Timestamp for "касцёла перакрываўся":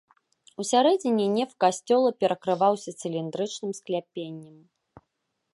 1.65-2.91